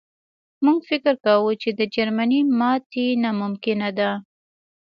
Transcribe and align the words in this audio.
موږ 0.65 0.79
فکر 0.89 1.13
کاوه 1.25 1.53
چې 1.61 1.69
د 1.79 1.81
جرمني 1.93 2.41
ماتې 2.59 3.07
ناممکنه 3.23 3.89
ده 3.97 4.11